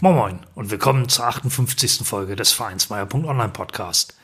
Moin 0.00 0.14
Moin 0.14 0.38
und 0.54 0.70
willkommen 0.70 1.08
zur 1.08 1.26
58. 1.26 2.06
Folge 2.06 2.36
des 2.36 2.52
Vereinsmeier.online 2.52 3.48
Podcast. 3.48 4.16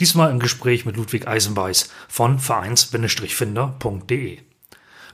Diesmal 0.00 0.30
im 0.30 0.38
Gespräch 0.38 0.86
mit 0.86 0.96
Ludwig 0.96 1.28
Eisenbeiß 1.28 1.90
von 2.08 2.38
vereins-finder.de. 2.38 4.38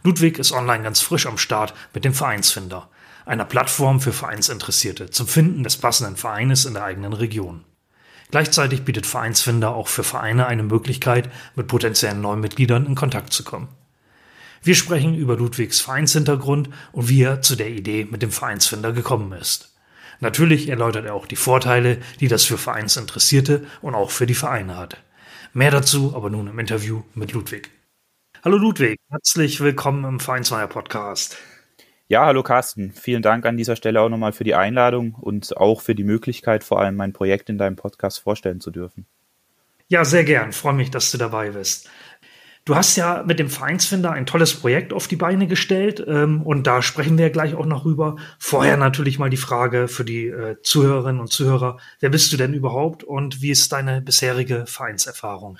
Ludwig 0.04 0.38
ist 0.38 0.52
online 0.52 0.84
ganz 0.84 1.00
frisch 1.00 1.26
am 1.26 1.36
Start 1.36 1.74
mit 1.94 2.04
dem 2.04 2.14
Vereinsfinder, 2.14 2.88
einer 3.26 3.44
Plattform 3.44 4.00
für 4.00 4.12
Vereinsinteressierte 4.12 5.10
zum 5.10 5.26
Finden 5.26 5.64
des 5.64 5.78
passenden 5.78 6.16
Vereines 6.16 6.64
in 6.64 6.74
der 6.74 6.84
eigenen 6.84 7.12
Region. 7.12 7.64
Gleichzeitig 8.30 8.84
bietet 8.84 9.06
Vereinsfinder 9.06 9.74
auch 9.74 9.88
für 9.88 10.04
Vereine 10.04 10.46
eine 10.46 10.62
Möglichkeit, 10.62 11.28
mit 11.56 11.66
potenziellen 11.66 12.20
neuen 12.20 12.38
Mitgliedern 12.38 12.86
in 12.86 12.94
Kontakt 12.94 13.32
zu 13.32 13.42
kommen. 13.42 13.66
Wir 14.62 14.76
sprechen 14.76 15.16
über 15.16 15.36
Ludwigs 15.36 15.80
Vereinshintergrund 15.80 16.70
und 16.92 17.08
wie 17.08 17.22
er 17.22 17.42
zu 17.42 17.56
der 17.56 17.70
Idee 17.70 18.06
mit 18.08 18.22
dem 18.22 18.30
Vereinsfinder 18.30 18.92
gekommen 18.92 19.32
ist. 19.32 19.73
Natürlich 20.20 20.68
erläutert 20.68 21.06
er 21.06 21.14
auch 21.14 21.26
die 21.26 21.36
Vorteile, 21.36 21.98
die 22.20 22.28
das 22.28 22.44
für 22.44 22.58
Vereinsinteressierte 22.58 23.66
und 23.82 23.94
auch 23.94 24.10
für 24.10 24.26
die 24.26 24.34
Vereine 24.34 24.76
hat. 24.76 24.98
Mehr 25.52 25.70
dazu 25.70 26.14
aber 26.14 26.30
nun 26.30 26.48
im 26.48 26.58
Interview 26.58 27.02
mit 27.14 27.32
Ludwig. 27.32 27.70
Hallo 28.44 28.56
Ludwig, 28.56 28.98
herzlich 29.10 29.60
willkommen 29.60 30.04
im 30.04 30.20
Vereinsmeier 30.20 30.68
Podcast. 30.68 31.38
Ja, 32.08 32.26
hallo 32.26 32.42
Carsten. 32.42 32.92
Vielen 32.92 33.22
Dank 33.22 33.46
an 33.46 33.56
dieser 33.56 33.76
Stelle 33.76 34.00
auch 34.00 34.10
nochmal 34.10 34.32
für 34.32 34.44
die 34.44 34.54
Einladung 34.54 35.14
und 35.14 35.56
auch 35.56 35.80
für 35.80 35.94
die 35.94 36.04
Möglichkeit, 36.04 36.62
vor 36.62 36.80
allem 36.80 36.96
mein 36.96 37.12
Projekt 37.14 37.48
in 37.48 37.56
deinem 37.56 37.76
Podcast 37.76 38.20
vorstellen 38.20 38.60
zu 38.60 38.70
dürfen. 38.70 39.06
Ja, 39.88 40.04
sehr 40.04 40.24
gern. 40.24 40.52
Freue 40.52 40.74
mich, 40.74 40.90
dass 40.90 41.10
du 41.10 41.18
dabei 41.18 41.50
bist. 41.50 41.88
Du 42.66 42.74
hast 42.74 42.96
ja 42.96 43.22
mit 43.26 43.38
dem 43.38 43.50
Vereinsfinder 43.50 44.12
ein 44.12 44.24
tolles 44.24 44.54
Projekt 44.54 44.94
auf 44.94 45.06
die 45.06 45.16
Beine 45.16 45.46
gestellt 45.46 46.02
ähm, 46.06 46.40
und 46.40 46.66
da 46.66 46.80
sprechen 46.80 47.18
wir 47.18 47.28
gleich 47.28 47.54
auch 47.54 47.66
noch 47.66 47.84
rüber. 47.84 48.16
Vorher 48.38 48.78
natürlich 48.78 49.18
mal 49.18 49.28
die 49.28 49.36
Frage 49.36 49.86
für 49.86 50.04
die 50.04 50.28
äh, 50.28 50.56
Zuhörerinnen 50.62 51.20
und 51.20 51.30
Zuhörer, 51.30 51.78
wer 52.00 52.08
bist 52.08 52.32
du 52.32 52.38
denn 52.38 52.54
überhaupt 52.54 53.04
und 53.04 53.42
wie 53.42 53.50
ist 53.50 53.70
deine 53.72 54.00
bisherige 54.00 54.64
Vereinserfahrung? 54.66 55.58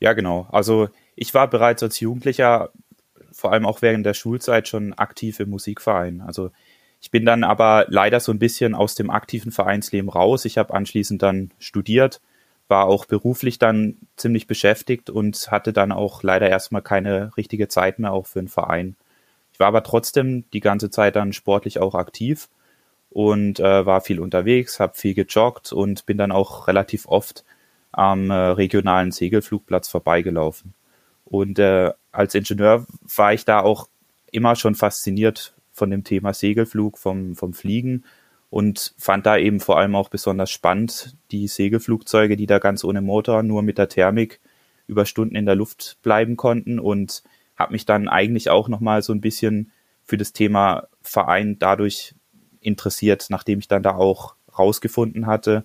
Ja, 0.00 0.14
genau. 0.14 0.48
Also 0.50 0.88
ich 1.16 1.34
war 1.34 1.50
bereits 1.50 1.82
als 1.82 2.00
Jugendlicher, 2.00 2.70
vor 3.30 3.52
allem 3.52 3.66
auch 3.66 3.82
während 3.82 4.06
der 4.06 4.14
Schulzeit, 4.14 4.68
schon 4.68 4.94
aktiv 4.94 5.40
im 5.40 5.50
Musikverein. 5.50 6.22
Also 6.22 6.50
ich 7.02 7.10
bin 7.10 7.26
dann 7.26 7.44
aber 7.44 7.84
leider 7.88 8.20
so 8.20 8.32
ein 8.32 8.38
bisschen 8.38 8.74
aus 8.74 8.94
dem 8.94 9.10
aktiven 9.10 9.52
Vereinsleben 9.52 10.08
raus. 10.08 10.46
Ich 10.46 10.56
habe 10.56 10.72
anschließend 10.72 11.20
dann 11.20 11.50
studiert 11.58 12.22
war 12.68 12.86
auch 12.86 13.06
beruflich 13.06 13.58
dann 13.58 13.96
ziemlich 14.16 14.46
beschäftigt 14.46 15.10
und 15.10 15.50
hatte 15.50 15.72
dann 15.72 15.90
auch 15.90 16.22
leider 16.22 16.48
erstmal 16.48 16.82
keine 16.82 17.36
richtige 17.36 17.68
Zeit 17.68 17.98
mehr 17.98 18.12
auch 18.12 18.26
für 18.26 18.38
einen 18.38 18.48
Verein. 18.48 18.96
Ich 19.52 19.58
war 19.58 19.68
aber 19.68 19.82
trotzdem 19.82 20.44
die 20.52 20.60
ganze 20.60 20.90
Zeit 20.90 21.16
dann 21.16 21.32
sportlich 21.32 21.80
auch 21.80 21.94
aktiv 21.94 22.48
und 23.10 23.58
äh, 23.58 23.86
war 23.86 24.02
viel 24.02 24.20
unterwegs, 24.20 24.80
habe 24.80 24.94
viel 24.94 25.14
gejoggt 25.14 25.72
und 25.72 26.06
bin 26.06 26.18
dann 26.18 26.30
auch 26.30 26.68
relativ 26.68 27.06
oft 27.06 27.44
am 27.90 28.30
äh, 28.30 28.34
regionalen 28.34 29.12
Segelflugplatz 29.12 29.88
vorbeigelaufen. 29.88 30.74
Und 31.24 31.58
äh, 31.58 31.92
als 32.12 32.34
Ingenieur 32.34 32.86
war 33.16 33.32
ich 33.32 33.44
da 33.44 33.60
auch 33.60 33.88
immer 34.30 34.56
schon 34.56 34.74
fasziniert 34.74 35.54
von 35.72 35.90
dem 35.90 36.04
Thema 36.04 36.34
Segelflug, 36.34 36.98
vom, 36.98 37.34
vom 37.34 37.54
Fliegen 37.54 38.04
und 38.50 38.94
fand 38.98 39.26
da 39.26 39.36
eben 39.36 39.60
vor 39.60 39.78
allem 39.78 39.94
auch 39.94 40.08
besonders 40.08 40.50
spannend 40.50 41.16
die 41.30 41.48
Segelflugzeuge, 41.48 42.36
die 42.36 42.46
da 42.46 42.58
ganz 42.58 42.84
ohne 42.84 43.02
Motor, 43.02 43.42
nur 43.42 43.62
mit 43.62 43.78
der 43.78 43.88
Thermik 43.88 44.40
über 44.86 45.04
Stunden 45.04 45.36
in 45.36 45.46
der 45.46 45.54
Luft 45.54 45.98
bleiben 46.02 46.36
konnten 46.36 46.78
und 46.78 47.22
habe 47.56 47.72
mich 47.72 47.84
dann 47.84 48.08
eigentlich 48.08 48.50
auch 48.50 48.68
nochmal 48.68 49.02
so 49.02 49.12
ein 49.12 49.20
bisschen 49.20 49.70
für 50.02 50.16
das 50.16 50.32
Thema 50.32 50.88
Verein 51.02 51.58
dadurch 51.58 52.14
interessiert, 52.60 53.26
nachdem 53.28 53.58
ich 53.58 53.68
dann 53.68 53.82
da 53.82 53.94
auch 53.94 54.34
rausgefunden 54.58 55.26
hatte, 55.26 55.64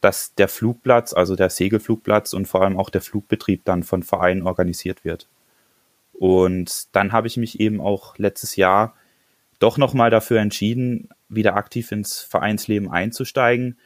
dass 0.00 0.34
der 0.34 0.48
Flugplatz, 0.48 1.12
also 1.12 1.36
der 1.36 1.50
Segelflugplatz 1.50 2.32
und 2.32 2.46
vor 2.46 2.62
allem 2.62 2.78
auch 2.78 2.90
der 2.90 3.02
Flugbetrieb 3.02 3.64
dann 3.64 3.82
von 3.82 4.02
Vereinen 4.02 4.42
organisiert 4.42 5.04
wird. 5.04 5.28
Und 6.12 6.94
dann 6.94 7.12
habe 7.12 7.26
ich 7.26 7.36
mich 7.36 7.60
eben 7.60 7.80
auch 7.80 8.16
letztes 8.18 8.56
Jahr 8.56 8.94
doch 9.62 9.78
nochmal 9.78 10.10
dafür 10.10 10.40
entschieden, 10.40 11.08
wieder 11.28 11.54
aktiv 11.54 11.92
ins 11.92 12.20
Vereinsleben 12.20 12.90
einzusteigen. 12.90 13.78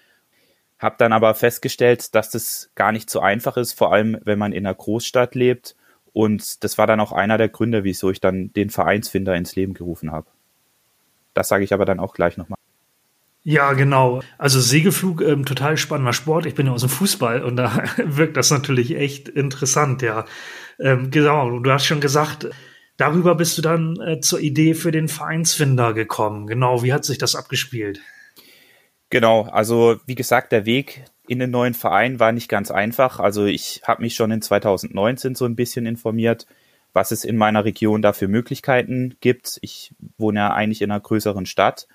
Hab 0.78 0.98
dann 0.98 1.12
aber 1.12 1.34
festgestellt, 1.34 2.14
dass 2.14 2.31
das 2.31 2.70
gar 2.75 2.92
nicht 2.92 3.09
so 3.10 3.20
einfach 3.20 3.56
ist, 3.56 3.72
vor 3.72 3.92
allem 3.92 4.19
wenn 4.25 4.38
man 4.38 4.53
in 4.53 4.66
einer 4.66 4.75
Großstadt 4.75 5.34
lebt. 5.34 5.76
Und 6.12 6.65
das 6.65 6.78
war 6.78 6.86
dann 6.86 7.00
auch 7.00 7.12
einer 7.12 7.38
der 7.38 7.48
Gründe, 7.48 7.84
wieso 7.84 8.10
ich 8.10 8.20
dann 8.20 8.53
den 8.53 8.70
Vereinsfinder 8.70 9.34
ins 9.36 9.54
Leben 9.54 9.75
gerufen 9.75 10.12
habe. 10.12 10.26
Das 11.34 11.48
sage 11.48 11.65
ich 11.65 11.75
aber 11.75 11.84
dann 11.84 12.00
auch 12.00 12.15
gleich 12.15 12.36
nochmal. 12.36 12.59
Ja, 13.42 13.75
genau. 13.75 14.22
Also 14.38 14.60
Segelflug, 14.60 15.22
ähm, 15.22 15.44
total 15.44 15.76
spannender 15.76 16.12
Sport. 16.12 16.47
Ich 16.47 16.54
bin 16.54 16.66
ja 16.66 16.72
aus 16.72 16.81
dem 16.81 16.91
Fußball 16.91 17.44
und 17.44 17.56
da 17.56 17.84
wirkt 18.04 18.36
das 18.36 18.50
natürlich 18.50 18.97
echt 18.97 19.28
interessant, 19.28 20.03
ja. 20.03 20.25
Ähm, 20.81 21.10
genau, 21.10 21.59
du 21.60 21.70
hast 21.70 21.86
schon 21.86 22.00
gesagt, 22.00 22.48
Darüber 22.97 23.34
bist 23.34 23.59
du 23.59 23.62
dann 23.62 24.01
äh, 24.01 24.21
zur 24.21 24.41
Idee 24.41 24.75
für 24.75 24.91
den 24.91 25.09
Vereinsfinder 25.09 25.93
gekommen. 25.93 26.47
Genau, 26.47 26.83
wie 26.83 26.93
hat 26.93 27.05
sich 27.05 27.19
das 27.19 27.34
abgespielt? 27.34 28.01
Genau, 29.11 29.43
also 29.43 29.97
wie 30.07 30.15
gesagt, 30.15 30.53
der 30.53 30.67
Weg 30.67 31.05
in 31.29 31.39
den 31.39 31.51
neuen 31.51 31.75
Verein 31.75 32.19
war 32.21 32.33
nicht 32.33 32.49
ganz 32.49 32.71
einfach. 32.71 33.21
Also 33.21 33.45
ich 33.45 33.83
habe 33.87 34.03
mich 34.03 34.15
schon 34.15 34.31
in 34.31 34.43
2019 34.43 35.34
so 35.34 35.45
ein 35.45 35.57
bisschen 35.57 35.87
informiert, 35.87 36.47
was 36.93 37.11
es 37.11 37.25
in 37.25 37.37
meiner 37.37 37.65
Region 37.65 38.01
da 38.01 38.12
für 38.12 38.29
Möglichkeiten 38.29 39.17
gibt. 39.21 39.59
Ich 39.61 39.95
wohne 40.17 40.41
ja 40.41 40.55
eigentlich 40.55 40.83
in 40.83 40.91
einer 40.91 41.01
größeren 41.01 41.47
Stadt 41.47 41.87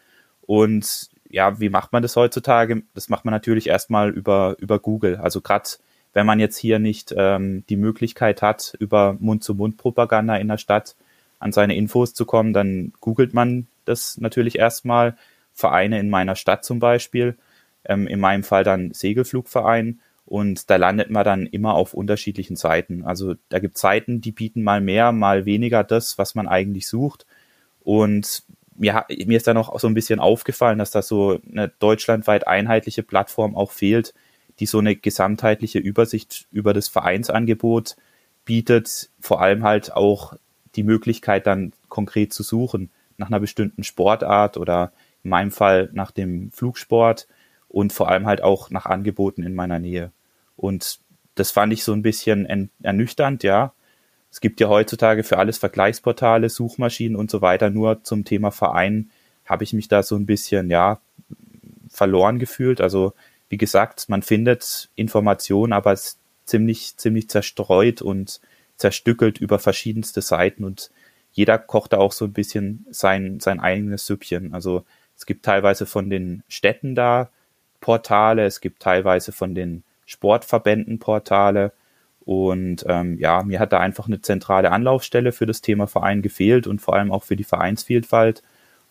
und 0.42 1.10
ja, 1.30 1.60
wie 1.60 1.70
macht 1.70 1.94
man 1.94 2.02
das 2.04 2.16
heutzutage? 2.16 2.84
Das 2.94 3.10
macht 3.10 3.26
man 3.26 3.32
natürlich 3.32 3.68
erstmal 3.68 4.10
über, 4.10 4.56
über 4.60 4.80
Google. 4.80 5.16
Also 5.16 5.42
gerade 5.42 5.70
wenn 6.14 6.26
man 6.26 6.40
jetzt 6.40 6.58
hier 6.58 6.80
nicht 6.80 7.14
ähm, 7.16 7.64
die 7.70 7.78
Möglichkeit 7.78 8.42
hat, 8.42 8.76
über 8.80 9.16
Mund-zu-Mund-Propaganda 9.20 10.36
in 10.36 10.48
der 10.48 10.58
Stadt 10.58 10.96
an 11.40 11.52
seine 11.52 11.76
Infos 11.76 12.14
zu 12.14 12.26
kommen, 12.26 12.54
dann 12.54 12.94
googelt 13.00 13.34
man 13.34 13.68
das 13.86 14.18
natürlich 14.18 14.58
erstmal. 14.58 15.16
Vereine 15.54 16.00
in 16.00 16.10
meiner 16.10 16.36
Stadt 16.36 16.64
zum 16.64 16.80
Beispiel, 16.80 17.36
ähm, 17.86 18.08
in 18.08 18.20
meinem 18.20 18.44
Fall 18.44 18.64
dann 18.64 18.94
Segelflugverein 18.94 20.00
und 20.26 20.70
da 20.70 20.78
landet 20.78 21.10
man 21.10 21.26
dann 21.26 21.46
immer 21.46 21.74
auf 21.74 21.94
unterschiedlichen 21.94 22.56
Seiten. 22.56 23.04
Also 23.04 23.36
da 23.50 23.60
gibt 23.60 23.76
es 23.76 23.82
Seiten, 23.82 24.22
die 24.22 24.32
bieten 24.32 24.64
mal 24.64 24.80
mehr, 24.80 25.12
mal 25.12 25.46
weniger 25.46 25.84
das, 25.84 26.18
was 26.18 26.36
man 26.36 26.48
eigentlich 26.48 26.88
sucht. 26.88 27.26
Und 27.84 28.44
mir, 28.78 29.06
mir 29.26 29.38
ist 29.38 29.48
dann 29.48 29.58
auch 29.58 29.78
so 29.80 29.88
ein 29.88 29.94
bisschen 29.94 30.20
aufgefallen, 30.20 30.80
dass 30.80 30.92
da 30.92 31.02
so 31.02 31.40
eine 31.52 31.68
deutschlandweit 31.80 32.48
einheitliche 32.48 33.04
Plattform 33.04 33.56
auch 33.56 33.72
fehlt, 33.72 34.14
die 34.62 34.68
so 34.68 34.78
eine 34.78 34.96
gesamtheitliche 34.96 35.80
Übersicht 35.80 36.48
über 36.52 36.74
das 36.74 36.88
Vereinsangebot 36.88 37.98
bietet, 38.46 39.10
vor 39.20 39.42
allem 39.42 39.64
halt 39.64 39.92
auch 39.92 40.36
die 40.76 40.84
Möglichkeit 40.84 41.48
dann 41.48 41.74
konkret 41.90 42.32
zu 42.32 42.44
suchen 42.44 42.92
nach 43.18 43.28
einer 43.28 43.40
bestimmten 43.40 43.84
Sportart 43.84 44.58
oder 44.58 44.94
in 45.24 45.32
meinem 45.32 45.52
Fall 45.52 45.90
nach 45.94 46.12
dem 46.12 46.52
Flugsport 46.52 47.28
und 47.68 47.92
vor 47.92 48.10
allem 48.10 48.28
halt 48.28 48.44
auch 48.44 48.70
nach 48.70 48.86
Angeboten 48.86 49.44
in 49.44 49.56
meiner 49.56 49.80
Nähe. 49.80 50.12
Und 50.56 51.00
das 51.34 51.50
fand 51.50 51.74
ich 51.74 51.84
so 51.84 51.94
ein 51.94 52.04
bisschen 52.04 52.70
ernüchternd, 52.84 53.42
ja. 53.44 53.74
Es 54.30 54.42
gibt 54.42 54.60
ja 54.60 54.70
heutzutage 54.70 55.24
für 55.24 55.40
alles 55.40 55.58
Vergleichsportale, 55.58 56.50
Suchmaschinen 56.50 57.16
und 57.16 57.32
so 57.32 57.42
weiter. 57.42 57.70
Nur 57.72 58.04
zum 58.04 58.26
Thema 58.26 58.52
Verein 58.52 59.10
habe 59.44 59.64
ich 59.64 59.74
mich 59.74 59.88
da 59.88 60.04
so 60.04 60.16
ein 60.16 60.26
bisschen, 60.28 60.70
ja, 60.70 61.02
verloren 61.90 62.38
gefühlt. 62.40 62.80
Also 62.80 63.14
wie 63.52 63.58
gesagt, 63.58 64.08
man 64.08 64.22
findet 64.22 64.90
Informationen, 64.96 65.74
aber 65.74 65.92
es 65.92 66.18
ziemlich, 66.46 66.96
ziemlich 66.96 67.30
zerstreut 67.30 68.02
und 68.02 68.40
zerstückelt 68.78 69.40
über 69.40 69.60
verschiedenste 69.60 70.22
Seiten 70.22 70.64
und 70.64 70.90
jeder 71.34 71.58
kocht 71.58 71.92
da 71.92 71.98
auch 71.98 72.14
so 72.14 72.24
ein 72.26 72.32
bisschen 72.34 72.86
sein, 72.92 73.42
sein 73.42 73.60
eigenes 73.60 74.06
Süppchen. 74.06 74.54
Also 74.54 74.86
es 75.18 75.26
gibt 75.26 75.44
teilweise 75.44 75.86
von 75.86 76.10
den 76.10 76.44
Städten 76.48 76.96
da 76.96 77.30
Portale, 77.82 78.46
es 78.46 78.62
gibt 78.62 78.82
teilweise 78.82 79.34
von 79.34 79.54
den 79.54 79.84
Sportverbänden 80.06 81.00
Portale 81.00 81.74
und 82.24 82.86
ähm, 82.88 83.18
ja, 83.20 83.44
mir 83.44 83.60
hat 83.60 83.74
da 83.74 83.82
einfach 83.82 84.08
eine 84.08 84.22
zentrale 84.22 84.72
Anlaufstelle 84.72 85.34
für 85.34 85.46
das 85.46 85.60
Thema 85.60 85.88
Verein 85.88 86.22
gefehlt 86.22 86.68
und 86.68 86.82
vor 86.82 86.96
allem 86.96 87.12
auch 87.12 87.24
für 87.24 87.36
die 87.36 87.44
Vereinsvielfalt. 87.44 88.44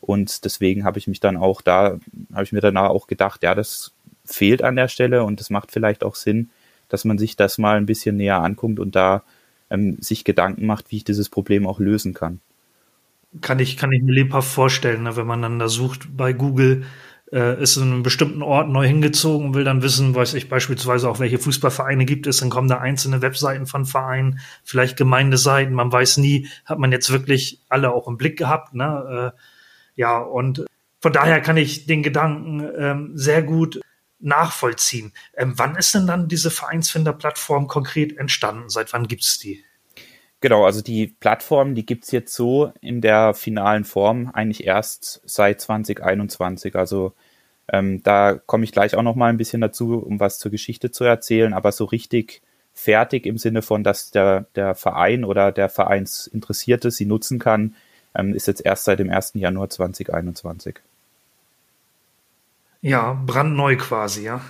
Und 0.02 0.44
deswegen 0.44 0.84
habe 0.84 0.98
ich 0.98 1.06
mich 1.06 1.20
dann 1.20 1.38
auch 1.38 1.62
da, 1.62 1.98
habe 2.32 2.42
ich 2.42 2.52
mir 2.52 2.60
danach 2.60 2.90
auch 2.90 3.06
gedacht, 3.06 3.42
ja, 3.42 3.54
das 3.54 3.92
fehlt 4.32 4.62
an 4.62 4.76
der 4.76 4.88
Stelle 4.88 5.24
und 5.24 5.40
es 5.40 5.50
macht 5.50 5.72
vielleicht 5.72 6.04
auch 6.04 6.14
Sinn, 6.14 6.50
dass 6.88 7.04
man 7.04 7.18
sich 7.18 7.36
das 7.36 7.58
mal 7.58 7.76
ein 7.76 7.86
bisschen 7.86 8.16
näher 8.16 8.42
anguckt 8.42 8.78
und 8.78 8.96
da 8.96 9.22
ähm, 9.70 9.96
sich 10.00 10.24
Gedanken 10.24 10.66
macht, 10.66 10.90
wie 10.90 10.96
ich 10.96 11.04
dieses 11.04 11.28
Problem 11.28 11.66
auch 11.66 11.78
lösen 11.78 12.14
kann. 12.14 12.40
Kann 13.40 13.60
ich, 13.60 13.76
kann 13.76 13.92
ich 13.92 14.02
mir 14.02 14.12
lebhaft 14.12 14.52
vorstellen, 14.52 15.04
ne, 15.04 15.16
wenn 15.16 15.26
man 15.26 15.42
dann 15.42 15.58
da 15.60 15.68
sucht 15.68 16.16
bei 16.16 16.32
Google, 16.32 16.84
äh, 17.32 17.62
ist 17.62 17.76
in 17.76 17.84
einem 17.84 18.02
bestimmten 18.02 18.42
Ort 18.42 18.68
neu 18.68 18.86
hingezogen 18.86 19.48
und 19.48 19.54
will 19.54 19.62
dann 19.62 19.82
wissen, 19.82 20.14
weiß 20.16 20.34
ich 20.34 20.48
beispielsweise 20.48 21.08
auch, 21.08 21.20
welche 21.20 21.38
Fußballvereine 21.38 22.04
gibt 22.04 22.26
es, 22.26 22.38
dann 22.38 22.50
kommen 22.50 22.68
da 22.68 22.78
einzelne 22.78 23.22
Webseiten 23.22 23.66
von 23.66 23.86
Vereinen, 23.86 24.40
vielleicht 24.64 24.96
Gemeindeseiten, 24.96 25.74
man 25.74 25.92
weiß 25.92 26.16
nie, 26.16 26.48
hat 26.64 26.80
man 26.80 26.90
jetzt 26.90 27.12
wirklich 27.12 27.60
alle 27.68 27.92
auch 27.92 28.08
im 28.08 28.16
Blick 28.16 28.36
gehabt, 28.36 28.74
ne? 28.74 29.32
Äh, 29.34 29.40
ja, 29.94 30.18
und 30.18 30.64
von 31.00 31.12
daher 31.12 31.40
kann 31.40 31.56
ich 31.56 31.86
den 31.86 32.02
Gedanken 32.02 32.68
ähm, 32.76 33.10
sehr 33.14 33.42
gut 33.42 33.80
nachvollziehen. 34.20 35.12
Ähm, 35.36 35.54
wann 35.56 35.76
ist 35.76 35.94
denn 35.94 36.06
dann 36.06 36.28
diese 36.28 36.50
Vereinsfinder-Plattform 36.50 37.66
konkret 37.66 38.16
entstanden? 38.16 38.68
Seit 38.68 38.92
wann 38.92 39.08
gibt 39.08 39.22
es 39.22 39.38
die? 39.38 39.64
Genau, 40.40 40.64
also 40.64 40.80
die 40.80 41.08
Plattform, 41.08 41.74
die 41.74 41.84
gibt 41.84 42.04
es 42.04 42.12
jetzt 42.12 42.34
so 42.34 42.72
in 42.80 43.02
der 43.02 43.34
finalen 43.34 43.84
Form 43.84 44.30
eigentlich 44.32 44.64
erst 44.64 45.20
seit 45.24 45.60
2021. 45.60 46.76
Also 46.76 47.12
ähm, 47.70 48.02
da 48.02 48.34
komme 48.46 48.64
ich 48.64 48.72
gleich 48.72 48.96
auch 48.96 49.02
noch 49.02 49.16
mal 49.16 49.28
ein 49.28 49.36
bisschen 49.36 49.60
dazu, 49.60 49.98
um 49.98 50.18
was 50.18 50.38
zur 50.38 50.50
Geschichte 50.50 50.90
zu 50.90 51.04
erzählen, 51.04 51.52
aber 51.52 51.72
so 51.72 51.84
richtig 51.84 52.42
fertig 52.72 53.26
im 53.26 53.36
Sinne 53.36 53.62
von, 53.62 53.84
dass 53.84 54.10
der, 54.10 54.46
der 54.54 54.74
Verein 54.74 55.24
oder 55.24 55.52
der 55.52 55.68
Vereinsinteressierte 55.68 56.90
sie 56.90 57.04
nutzen 57.04 57.38
kann, 57.38 57.74
ähm, 58.14 58.34
ist 58.34 58.46
jetzt 58.46 58.64
erst 58.64 58.84
seit 58.84 58.98
dem 58.98 59.10
1. 59.10 59.32
Januar 59.34 59.68
2021. 59.68 60.80
Ja, 62.82 63.12
brandneu 63.26 63.76
quasi, 63.76 64.24
ja. 64.24 64.40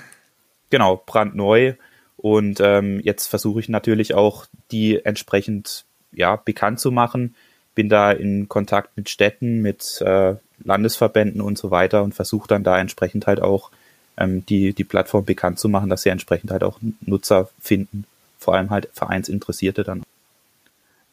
Genau, 0.70 1.02
brandneu. 1.04 1.74
Und 2.16 2.60
ähm, 2.60 3.00
jetzt 3.00 3.26
versuche 3.26 3.60
ich 3.60 3.68
natürlich 3.68 4.14
auch, 4.14 4.46
die 4.70 5.04
entsprechend 5.04 5.84
ja, 6.12 6.36
bekannt 6.36 6.80
zu 6.80 6.90
machen. 6.90 7.34
Bin 7.74 7.88
da 7.88 8.12
in 8.12 8.48
Kontakt 8.48 8.96
mit 8.96 9.08
Städten, 9.08 9.62
mit 9.62 10.00
äh, 10.02 10.34
Landesverbänden 10.62 11.40
und 11.40 11.58
so 11.58 11.70
weiter 11.70 12.02
und 12.02 12.14
versuche 12.14 12.48
dann 12.48 12.62
da 12.62 12.78
entsprechend 12.78 13.26
halt 13.26 13.40
auch 13.40 13.70
ähm, 14.16 14.44
die, 14.46 14.74
die 14.74 14.84
Plattform 14.84 15.24
bekannt 15.24 15.58
zu 15.58 15.68
machen, 15.68 15.88
dass 15.88 16.02
sie 16.02 16.10
entsprechend 16.10 16.50
halt 16.50 16.62
auch 16.62 16.78
Nutzer 17.00 17.48
finden, 17.60 18.04
vor 18.38 18.54
allem 18.54 18.70
halt 18.70 18.90
Vereinsinteressierte 18.92 19.82
dann. 19.82 20.02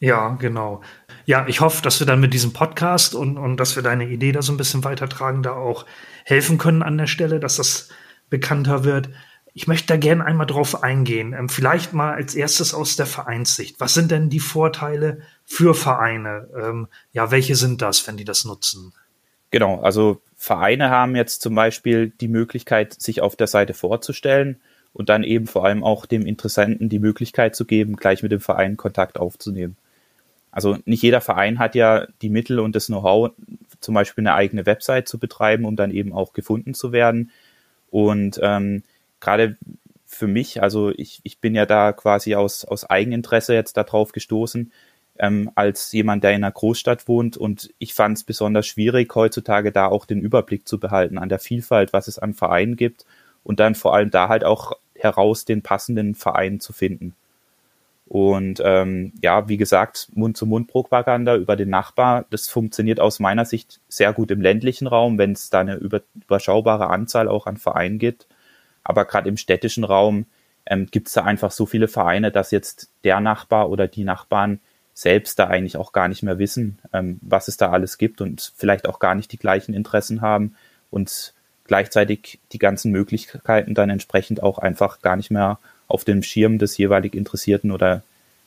Ja, 0.00 0.36
genau. 0.40 0.80
Ja, 1.26 1.46
ich 1.48 1.60
hoffe, 1.60 1.82
dass 1.82 2.00
wir 2.00 2.06
dann 2.06 2.20
mit 2.20 2.32
diesem 2.32 2.52
Podcast 2.52 3.14
und, 3.14 3.36
und 3.36 3.56
dass 3.58 3.76
wir 3.76 3.82
deine 3.82 4.08
Idee 4.08 4.32
da 4.32 4.42
so 4.42 4.52
ein 4.52 4.56
bisschen 4.56 4.84
weitertragen, 4.84 5.42
da 5.42 5.52
auch 5.52 5.86
helfen 6.24 6.58
können 6.58 6.82
an 6.82 6.98
der 6.98 7.06
Stelle, 7.06 7.40
dass 7.40 7.56
das 7.56 7.88
bekannter 8.30 8.84
wird. 8.84 9.08
Ich 9.54 9.66
möchte 9.66 9.88
da 9.88 9.96
gerne 9.96 10.24
einmal 10.24 10.46
drauf 10.46 10.82
eingehen. 10.84 11.32
Ähm, 11.32 11.48
vielleicht 11.48 11.92
mal 11.92 12.14
als 12.14 12.34
erstes 12.34 12.74
aus 12.74 12.96
der 12.96 13.06
Vereinssicht. 13.06 13.80
Was 13.80 13.94
sind 13.94 14.10
denn 14.10 14.30
die 14.30 14.40
Vorteile 14.40 15.22
für 15.44 15.74
Vereine? 15.74 16.48
Ähm, 16.56 16.86
ja, 17.12 17.30
welche 17.30 17.56
sind 17.56 17.82
das, 17.82 18.06
wenn 18.06 18.16
die 18.16 18.24
das 18.24 18.44
nutzen? 18.44 18.92
Genau, 19.50 19.80
also 19.80 20.20
Vereine 20.36 20.90
haben 20.90 21.16
jetzt 21.16 21.42
zum 21.42 21.54
Beispiel 21.54 22.10
die 22.20 22.28
Möglichkeit, 22.28 23.00
sich 23.00 23.20
auf 23.20 23.34
der 23.34 23.46
Seite 23.48 23.74
vorzustellen 23.74 24.60
und 24.92 25.08
dann 25.08 25.24
eben 25.24 25.46
vor 25.46 25.64
allem 25.64 25.82
auch 25.82 26.06
dem 26.06 26.24
Interessenten 26.24 26.88
die 26.88 27.00
Möglichkeit 27.00 27.56
zu 27.56 27.64
geben, 27.64 27.96
gleich 27.96 28.22
mit 28.22 28.30
dem 28.30 28.40
Verein 28.40 28.76
Kontakt 28.76 29.18
aufzunehmen. 29.18 29.76
Also 30.50 30.78
nicht 30.84 31.02
jeder 31.02 31.20
Verein 31.20 31.58
hat 31.58 31.74
ja 31.74 32.06
die 32.22 32.30
Mittel 32.30 32.58
und 32.58 32.74
das 32.74 32.86
Know-how, 32.86 33.32
zum 33.80 33.94
Beispiel 33.94 34.22
eine 34.22 34.34
eigene 34.34 34.66
Website 34.66 35.08
zu 35.08 35.18
betreiben, 35.18 35.64
um 35.64 35.76
dann 35.76 35.90
eben 35.90 36.12
auch 36.12 36.32
gefunden 36.32 36.74
zu 36.74 36.92
werden. 36.92 37.30
Und 37.90 38.40
ähm, 38.42 38.82
gerade 39.20 39.56
für 40.06 40.26
mich, 40.26 40.62
also 40.62 40.90
ich, 40.90 41.20
ich 41.22 41.38
bin 41.38 41.54
ja 41.54 41.66
da 41.66 41.92
quasi 41.92 42.34
aus, 42.34 42.64
aus 42.64 42.88
Eigeninteresse 42.88 43.54
jetzt 43.54 43.76
darauf 43.76 44.12
gestoßen, 44.12 44.72
ähm, 45.18 45.50
als 45.54 45.92
jemand, 45.92 46.24
der 46.24 46.30
in 46.30 46.42
einer 46.42 46.52
Großstadt 46.52 47.08
wohnt. 47.08 47.36
Und 47.36 47.70
ich 47.78 47.94
fand 47.94 48.16
es 48.16 48.24
besonders 48.24 48.66
schwierig, 48.66 49.14
heutzutage 49.14 49.70
da 49.70 49.86
auch 49.86 50.06
den 50.06 50.20
Überblick 50.20 50.66
zu 50.66 50.80
behalten 50.80 51.18
an 51.18 51.28
der 51.28 51.38
Vielfalt, 51.38 51.92
was 51.92 52.08
es 52.08 52.18
an 52.18 52.34
Vereinen 52.34 52.76
gibt 52.76 53.04
und 53.44 53.60
dann 53.60 53.74
vor 53.74 53.94
allem 53.94 54.10
da 54.10 54.28
halt 54.28 54.44
auch 54.44 54.72
heraus 54.94 55.44
den 55.44 55.62
passenden 55.62 56.14
Verein 56.14 56.60
zu 56.60 56.72
finden. 56.72 57.14
Und 58.08 58.62
ähm, 58.64 59.12
ja, 59.20 59.48
wie 59.50 59.58
gesagt, 59.58 60.08
Mund-zu-Mund-Propaganda 60.14 61.36
über 61.36 61.56
den 61.56 61.68
Nachbar, 61.68 62.24
das 62.30 62.48
funktioniert 62.48 63.00
aus 63.00 63.20
meiner 63.20 63.44
Sicht 63.44 63.80
sehr 63.88 64.14
gut 64.14 64.30
im 64.30 64.40
ländlichen 64.40 64.86
Raum, 64.86 65.18
wenn 65.18 65.32
es 65.32 65.50
da 65.50 65.60
eine 65.60 65.74
überschaubare 65.74 66.88
Anzahl 66.88 67.28
auch 67.28 67.46
an 67.46 67.58
Vereinen 67.58 67.98
gibt. 67.98 68.26
Aber 68.82 69.04
gerade 69.04 69.28
im 69.28 69.36
städtischen 69.36 69.84
Raum 69.84 70.24
ähm, 70.64 70.86
gibt 70.90 71.08
es 71.08 71.14
da 71.14 71.24
einfach 71.24 71.50
so 71.50 71.66
viele 71.66 71.86
Vereine, 71.86 72.32
dass 72.32 72.50
jetzt 72.50 72.90
der 73.04 73.20
Nachbar 73.20 73.68
oder 73.68 73.88
die 73.88 74.04
Nachbarn 74.04 74.60
selbst 74.94 75.38
da 75.38 75.48
eigentlich 75.48 75.76
auch 75.76 75.92
gar 75.92 76.08
nicht 76.08 76.22
mehr 76.22 76.38
wissen, 76.38 76.78
ähm, 76.94 77.18
was 77.20 77.46
es 77.46 77.58
da 77.58 77.70
alles 77.70 77.98
gibt 77.98 78.22
und 78.22 78.54
vielleicht 78.56 78.88
auch 78.88 79.00
gar 79.00 79.14
nicht 79.14 79.30
die 79.32 79.38
gleichen 79.38 79.74
Interessen 79.74 80.22
haben 80.22 80.56
und 80.90 81.34
gleichzeitig 81.64 82.40
die 82.52 82.58
ganzen 82.58 82.90
Möglichkeiten 82.90 83.74
dann 83.74 83.90
entsprechend 83.90 84.42
auch 84.42 84.58
einfach 84.58 85.02
gar 85.02 85.16
nicht 85.16 85.30
mehr 85.30 85.58
auf 85.88 86.04
dem 86.04 86.22
Schirm 86.22 86.58
des 86.58 86.76
jeweilig 86.78 87.14
Interessierten 87.14 87.70
oder 87.70 88.02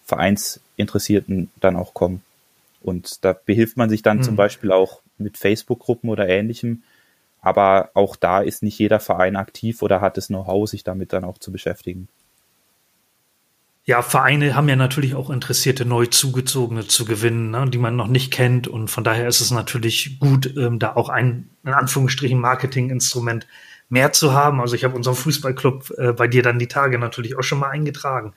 Vereinsinteressierten 0.05 1.51
dann 1.59 1.75
auch 1.75 1.93
kommen. 1.93 2.21
Und 2.81 3.23
da 3.25 3.33
behilft 3.33 3.77
man 3.77 3.89
sich 3.89 4.01
dann 4.01 4.17
mhm. 4.17 4.23
zum 4.23 4.35
Beispiel 4.35 4.71
auch 4.71 5.01
mit 5.17 5.37
Facebook-Gruppen 5.37 6.09
oder 6.09 6.27
ähnlichem, 6.27 6.83
aber 7.41 7.89
auch 7.95 8.15
da 8.15 8.41
ist 8.41 8.63
nicht 8.63 8.77
jeder 8.77 8.99
Verein 8.99 9.35
aktiv 9.35 9.81
oder 9.81 10.01
hat 10.01 10.17
das 10.17 10.27
Know-how, 10.27 10.69
sich 10.69 10.83
damit 10.83 11.11
dann 11.13 11.23
auch 11.23 11.39
zu 11.39 11.51
beschäftigen. 11.51 12.07
Ja, 13.83 14.03
Vereine 14.03 14.55
haben 14.55 14.69
ja 14.69 14.75
natürlich 14.75 15.15
auch 15.15 15.31
Interessierte 15.31 15.85
neu 15.85 16.05
zugezogene 16.05 16.85
zu 16.85 17.03
gewinnen, 17.03 17.49
ne, 17.49 17.67
die 17.67 17.79
man 17.79 17.95
noch 17.95 18.07
nicht 18.07 18.31
kennt. 18.31 18.67
Und 18.67 18.89
von 18.89 19.03
daher 19.03 19.27
ist 19.27 19.41
es 19.41 19.49
natürlich 19.49 20.19
gut, 20.19 20.55
ähm, 20.55 20.77
da 20.77 20.95
auch 20.95 21.09
ein, 21.09 21.49
in 21.63 21.73
Anführungsstrichen, 21.73 22.39
Marketinginstrument 22.39 23.47
mehr 23.91 24.13
zu 24.13 24.33
haben. 24.33 24.61
Also 24.61 24.75
ich 24.75 24.83
habe 24.83 24.95
unseren 24.95 25.15
Fußballclub 25.15 25.93
äh, 25.97 26.13
bei 26.13 26.27
dir 26.27 26.41
dann 26.41 26.59
die 26.59 26.67
Tage 26.67 26.97
natürlich 26.97 27.37
auch 27.37 27.43
schon 27.43 27.59
mal 27.59 27.69
eingetragen. 27.69 28.33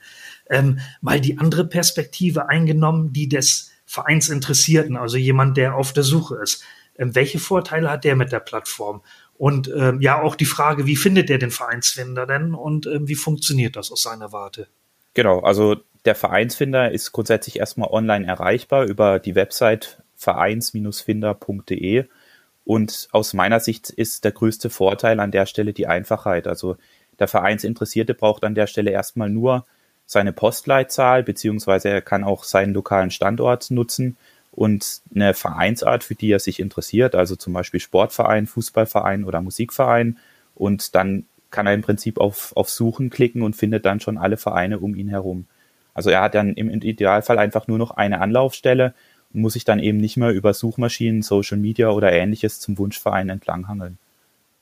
Ähm, 0.49 0.79
mal 1.01 1.21
die 1.21 1.39
andere 1.39 1.65
Perspektive 1.65 2.49
eingenommen, 2.49 3.13
die 3.13 3.29
des 3.29 3.71
Vereinsinteressierten, 3.85 4.97
also 4.97 5.17
jemand, 5.17 5.57
der 5.57 5.75
auf 5.75 5.93
der 5.93 6.03
Suche 6.03 6.35
ist. 6.35 6.63
Ähm, 6.97 7.15
welche 7.15 7.39
Vorteile 7.39 7.89
hat 7.89 8.03
der 8.03 8.15
mit 8.15 8.31
der 8.31 8.41
Plattform? 8.41 9.01
Und 9.37 9.71
ähm, 9.75 10.01
ja, 10.01 10.21
auch 10.21 10.35
die 10.35 10.45
Frage, 10.45 10.85
wie 10.85 10.95
findet 10.95 11.29
der 11.29 11.37
den 11.37 11.51
Vereinsfinder 11.51 12.25
denn 12.25 12.53
und 12.53 12.85
ähm, 12.85 13.07
wie 13.07 13.15
funktioniert 13.15 13.75
das 13.75 13.91
aus 13.91 14.03
seiner 14.03 14.31
Warte? 14.31 14.67
Genau, 15.13 15.39
also 15.39 15.77
der 16.03 16.15
Vereinsfinder 16.15 16.91
ist 16.91 17.11
grundsätzlich 17.11 17.59
erstmal 17.59 17.89
online 17.89 18.25
erreichbar 18.27 18.85
über 18.85 19.19
die 19.19 19.35
Website 19.35 20.03
vereins-finder.de. 20.15 22.05
Und 22.65 23.07
aus 23.11 23.33
meiner 23.33 23.59
Sicht 23.59 23.89
ist 23.91 24.23
der 24.23 24.31
größte 24.31 24.69
Vorteil 24.69 25.19
an 25.19 25.31
der 25.31 25.45
Stelle 25.45 25.71
die 25.71 25.87
Einfachheit. 25.87 26.47
Also 26.47 26.77
der 27.19 27.27
Vereinsinteressierte 27.27 28.13
braucht 28.13 28.43
an 28.43 28.55
der 28.55 28.67
Stelle 28.67 28.91
erstmal 28.91 29.29
nur 29.29 29.65
seine 30.07 30.33
Postleitzahl, 30.33 31.23
beziehungsweise 31.23 31.89
er 31.89 32.01
kann 32.01 32.23
auch 32.23 32.43
seinen 32.43 32.73
lokalen 32.73 33.11
Standort 33.11 33.71
nutzen 33.71 34.17
und 34.51 35.01
eine 35.13 35.33
Vereinsart, 35.33 36.03
für 36.03 36.15
die 36.15 36.31
er 36.31 36.39
sich 36.39 36.59
interessiert, 36.59 37.15
also 37.15 37.35
zum 37.35 37.53
Beispiel 37.53 37.79
Sportverein, 37.79 38.47
Fußballverein 38.47 39.23
oder 39.25 39.41
Musikverein. 39.41 40.17
Und 40.55 40.95
dann 40.95 41.25
kann 41.51 41.67
er 41.67 41.73
im 41.73 41.81
Prinzip 41.81 42.19
auf, 42.19 42.55
auf 42.55 42.69
Suchen 42.69 43.09
klicken 43.09 43.41
und 43.41 43.55
findet 43.55 43.85
dann 43.85 43.99
schon 43.99 44.17
alle 44.17 44.37
Vereine 44.37 44.79
um 44.79 44.95
ihn 44.95 45.09
herum. 45.09 45.45
Also 45.93 46.09
er 46.09 46.21
hat 46.21 46.35
dann 46.35 46.53
im 46.53 46.69
Idealfall 46.69 47.39
einfach 47.39 47.67
nur 47.67 47.77
noch 47.77 47.91
eine 47.91 48.21
Anlaufstelle 48.21 48.93
muss 49.35 49.53
sich 49.53 49.65
dann 49.65 49.79
eben 49.79 49.97
nicht 49.97 50.17
mehr 50.17 50.31
über 50.31 50.53
Suchmaschinen, 50.53 51.21
Social 51.21 51.57
Media 51.57 51.89
oder 51.89 52.11
ähnliches 52.11 52.59
zum 52.59 52.77
Wunschverein 52.77 53.29
entlanghangeln. 53.29 53.97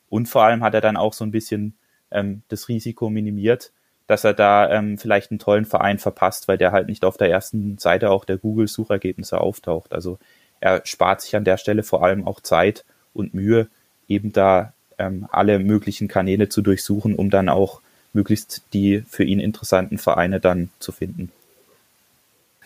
Und 0.10 0.28
vor 0.28 0.44
allem 0.44 0.64
hat 0.64 0.74
er 0.74 0.82
dann 0.82 0.98
auch 0.98 1.14
so 1.14 1.26
ein 1.26 1.32
bisschen 1.32 1.74
ähm, 2.12 2.44
das 2.50 2.68
Risiko 2.70 3.10
minimiert, 3.10 3.72
dass 4.08 4.24
er 4.24 4.34
da 4.34 4.70
ähm, 4.70 4.98
vielleicht 4.98 5.32
einen 5.32 5.40
tollen 5.40 5.66
Verein 5.66 6.00
verpasst, 6.00 6.48
weil 6.48 6.58
der 6.58 6.72
halt 6.72 6.88
nicht 6.88 7.06
auf 7.06 7.18
der 7.18 7.30
ersten 7.30 7.78
Seite 7.78 8.12
auch 8.12 8.26
der 8.26 8.38
Google-Suchergebnisse 8.38 9.40
auftaucht. 9.40 9.94
Also 9.94 10.20
er 10.60 10.82
spart 10.86 11.22
sich 11.22 11.36
an 11.36 11.44
der 11.44 11.58
Stelle 11.58 11.84
vor 11.84 12.04
allem 12.04 12.28
auch 12.28 12.40
Zeit 12.42 12.86
und 13.14 13.34
Mühe, 13.34 13.68
eben 14.08 14.34
da 14.34 14.74
ähm, 14.98 15.28
alle 15.32 15.60
möglichen 15.60 16.08
Kanäle 16.08 16.50
zu 16.50 16.62
durchsuchen, 16.62 17.16
um 17.16 17.30
dann 17.30 17.50
auch 17.50 17.82
möglichst 18.14 18.62
die 18.74 19.04
für 19.08 19.24
ihn 19.24 19.40
interessanten 19.40 19.98
Vereine 19.98 20.40
dann 20.40 20.70
zu 20.80 20.92
finden. 20.92 21.32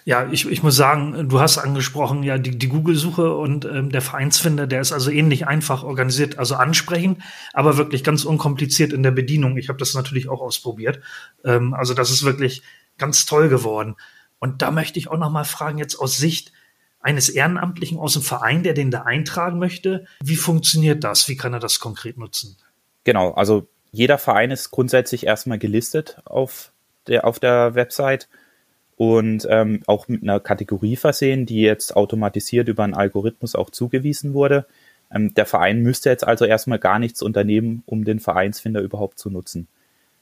Ja, 0.08 0.26
ich, 0.32 0.50
ich 0.50 0.64
muss 0.64 0.78
sagen, 0.78 1.28
du 1.28 1.42
hast 1.42 1.58
angesprochen, 1.58 2.24
ja, 2.24 2.38
die, 2.38 2.58
die 2.58 2.70
Google-Suche 2.70 3.36
und 3.36 3.66
ähm, 3.66 3.92
der 3.92 4.02
Vereinsfinder, 4.02 4.66
der 4.66 4.80
ist 4.80 4.94
also 4.94 5.12
ähnlich 5.12 5.48
einfach 5.48 5.84
organisiert, 5.84 6.40
also 6.40 6.56
ansprechend, 6.56 7.22
aber 7.52 7.76
wirklich 7.76 8.06
ganz 8.06 8.24
unkompliziert 8.24 8.94
in 8.94 9.04
der 9.04 9.12
Bedienung. 9.12 9.58
Ich 9.58 9.68
habe 9.68 9.78
das 9.78 9.96
natürlich 9.96 10.30
auch 10.30 10.40
ausprobiert. 10.40 11.02
Ähm, 11.44 11.74
also 11.74 11.94
das 11.94 12.10
ist 12.10 12.24
wirklich 12.24 12.62
ganz 12.98 13.26
toll 13.26 13.50
geworden. 13.50 13.98
Und 14.40 14.62
da 14.62 14.72
möchte 14.72 14.98
ich 14.98 15.10
auch 15.10 15.18
noch 15.18 15.30
mal 15.30 15.44
fragen, 15.44 15.78
jetzt 15.78 15.98
aus 15.98 16.16
Sicht 16.16 16.54
eines 17.02 17.28
Ehrenamtlichen 17.28 18.00
aus 18.00 18.14
dem 18.14 18.22
Verein, 18.22 18.64
der 18.64 18.74
den 18.74 18.92
da 18.92 19.02
eintragen 19.02 19.60
möchte, 19.60 20.06
wie 20.24 20.38
funktioniert 20.38 21.04
das? 21.04 21.28
Wie 21.28 21.36
kann 21.36 21.52
er 21.52 21.60
das 21.60 21.82
konkret 21.82 22.18
nutzen? 22.18 22.56
Genau, 23.04 23.34
also 23.34 23.68
jeder 23.92 24.20
Verein 24.20 24.52
ist 24.52 24.72
grundsätzlich 24.72 25.26
erstmal 25.26 25.60
gelistet 25.60 26.22
auf 26.24 26.72
der, 27.08 27.26
auf 27.26 27.40
der 27.40 27.76
Website 27.76 28.30
und 28.98 29.48
ähm, 29.50 29.82
auch 29.86 30.08
mit 30.08 30.24
einer 30.24 30.39
Kategorie 30.39 30.96
versehen, 30.96 31.46
die 31.46 31.62
jetzt 31.62 31.96
automatisiert 31.96 32.68
über 32.68 32.84
einen 32.84 32.96
Algorithmus 32.96 33.56
auch 33.56 33.70
zugewiesen 33.70 34.34
wurde. 34.34 34.66
Ähm, 35.13 35.34
der 35.36 35.46
Verein 35.46 35.82
müsste 35.82 36.10
jetzt 36.10 36.27
also 36.27 36.46
erstmal 36.46 36.80
gar 36.80 37.00
nichts 37.00 37.22
unternehmen, 37.22 37.84
um 37.86 38.04
den 38.04 38.20
Vereinsfinder 38.20 38.82
überhaupt 38.82 39.20
zu 39.20 39.30
nutzen. 39.30 39.68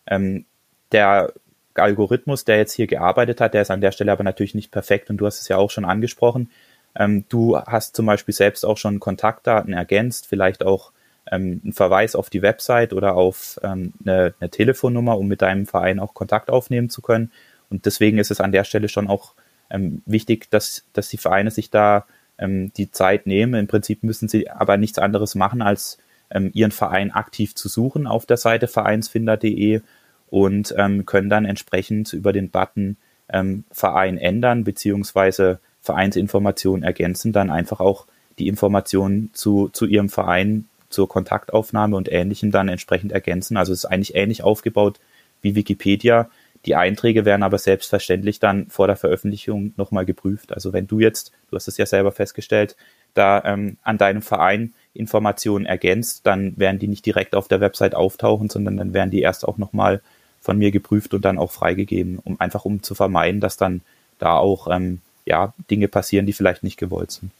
Ähm, 0.07 0.45
der 0.91 1.33
Algorithmus, 1.73 2.45
der 2.45 2.57
jetzt 2.57 2.73
hier 2.73 2.87
gearbeitet 2.87 3.41
hat, 3.41 3.53
der 3.53 3.61
ist 3.61 3.71
an 3.71 3.81
der 3.81 3.91
Stelle 3.91 4.11
aber 4.11 4.23
natürlich 4.23 4.55
nicht 4.55 4.71
perfekt 4.71 5.09
und 5.09 5.17
du 5.17 5.25
hast 5.25 5.41
es 5.41 5.47
ja 5.47 5.57
auch 5.57 5.71
schon 5.71 5.85
angesprochen. 5.85 6.49
Ähm, 6.97 7.25
du 7.29 7.57
hast 7.57 7.95
zum 7.95 8.05
Beispiel 8.05 8.33
selbst 8.33 8.65
auch 8.65 8.77
schon 8.77 8.99
Kontaktdaten 8.99 9.73
ergänzt, 9.73 10.27
vielleicht 10.27 10.65
auch 10.65 10.91
ähm, 11.31 11.61
einen 11.63 11.73
Verweis 11.73 12.15
auf 12.15 12.29
die 12.29 12.41
Website 12.41 12.93
oder 12.93 13.15
auf 13.15 13.59
ähm, 13.63 13.93
eine, 14.05 14.33
eine, 14.39 14.49
Telefonnummer, 14.49 15.17
um 15.17 15.27
mit 15.27 15.41
deinem 15.41 15.65
Verein 15.65 15.99
auch 15.99 16.13
Kontakt 16.13 16.49
aufnehmen 16.49 16.89
zu 16.89 17.01
können. 17.01 17.31
Und 17.69 17.85
deswegen 17.85 18.17
ist 18.17 18.31
es 18.31 18.41
an 18.41 18.51
der 18.51 18.63
Stelle 18.63 18.89
schon 18.89 19.07
auch 19.07 19.33
ähm, 19.69 20.01
wichtig, 20.05 20.49
dass, 20.49 20.85
dass 20.93 21.09
die 21.09 21.17
Vereine 21.17 21.51
sich 21.51 21.69
da 21.69 22.05
ähm, 22.37 22.71
die 22.77 22.91
Zeit 22.91 23.27
nehmen. 23.27 23.55
Im 23.55 23.67
Prinzip 23.67 24.03
müssen 24.03 24.27
sie 24.27 24.49
aber 24.49 24.77
nichts 24.77 24.99
anderes 24.99 25.35
machen, 25.35 25.61
als 25.61 25.97
ähm, 26.31 26.51
ihren 26.53 26.71
Verein 26.71 27.11
aktiv 27.11 27.55
zu 27.55 27.69
suchen 27.69 28.07
auf 28.07 28.25
der 28.25 28.37
Seite 28.37 28.67
vereinsfinder.de 28.67 29.81
und 30.29 30.73
ähm, 30.77 31.05
können 31.05 31.29
dann 31.29 31.45
entsprechend 31.45 32.13
über 32.13 32.33
den 32.33 32.49
Button 32.49 32.97
ähm, 33.29 33.63
Verein 33.71 34.17
ändern 34.17 34.63
beziehungsweise 34.63 35.59
Vereinsinformationen 35.81 36.83
ergänzen, 36.83 37.31
dann 37.31 37.49
einfach 37.49 37.79
auch 37.79 38.07
die 38.39 38.47
Informationen 38.47 39.29
zu, 39.33 39.69
zu 39.69 39.85
ihrem 39.85 40.09
Verein, 40.09 40.65
zur 40.89 41.07
Kontaktaufnahme 41.07 41.95
und 41.95 42.11
Ähnlichem 42.11 42.51
dann 42.51 42.69
entsprechend 42.69 43.11
ergänzen. 43.11 43.57
Also 43.57 43.73
es 43.73 43.79
ist 43.79 43.85
eigentlich 43.85 44.15
ähnlich 44.15 44.43
aufgebaut 44.43 44.99
wie 45.41 45.55
Wikipedia. 45.55 46.29
Die 46.65 46.75
Einträge 46.75 47.25
werden 47.25 47.43
aber 47.43 47.57
selbstverständlich 47.57 48.39
dann 48.39 48.67
vor 48.69 48.87
der 48.87 48.95
Veröffentlichung 48.95 49.73
nochmal 49.77 50.05
geprüft. 50.05 50.51
Also 50.51 50.73
wenn 50.73 50.87
du 50.87 50.99
jetzt, 50.99 51.31
du 51.49 51.55
hast 51.55 51.67
es 51.67 51.77
ja 51.77 51.85
selber 51.85 52.11
festgestellt, 52.11 52.75
da 53.13 53.43
ähm, 53.45 53.77
an 53.83 53.97
deinem 53.97 54.21
Verein 54.21 54.73
Informationen 54.93 55.65
ergänzt, 55.65 56.21
dann 56.25 56.57
werden 56.57 56.79
die 56.79 56.87
nicht 56.87 57.05
direkt 57.05 57.35
auf 57.35 57.47
der 57.47 57.61
Website 57.61 57.95
auftauchen, 57.95 58.49
sondern 58.49 58.77
dann 58.77 58.93
werden 58.93 59.11
die 59.11 59.21
erst 59.21 59.47
auch 59.47 59.57
nochmal 59.57 60.01
von 60.41 60.57
mir 60.57 60.71
geprüft 60.71 61.13
und 61.13 61.23
dann 61.23 61.37
auch 61.37 61.51
freigegeben, 61.51 62.19
um 62.23 62.39
einfach 62.39 62.65
um 62.65 62.81
zu 62.83 62.95
vermeiden, 62.95 63.41
dass 63.41 63.57
dann 63.57 63.81
da 64.19 64.37
auch 64.37 64.67
ähm, 64.69 65.01
ja, 65.25 65.53
Dinge 65.69 65.87
passieren, 65.87 66.25
die 66.25 66.33
vielleicht 66.33 66.63
nicht 66.63 66.77
gewollt 66.77 67.11
sind. 67.11 67.31